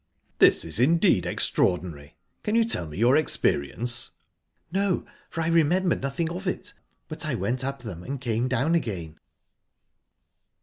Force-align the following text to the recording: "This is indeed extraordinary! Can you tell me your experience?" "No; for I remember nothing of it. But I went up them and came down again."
"This 0.39 0.65
is 0.65 0.79
indeed 0.79 1.27
extraordinary! 1.27 2.15
Can 2.41 2.55
you 2.55 2.65
tell 2.65 2.87
me 2.87 2.97
your 2.97 3.15
experience?" 3.15 4.13
"No; 4.71 5.05
for 5.29 5.41
I 5.41 5.47
remember 5.47 5.95
nothing 5.95 6.31
of 6.31 6.47
it. 6.47 6.73
But 7.07 7.23
I 7.23 7.35
went 7.35 7.63
up 7.63 7.83
them 7.83 8.01
and 8.01 8.19
came 8.19 8.47
down 8.47 8.73
again." 8.73 9.19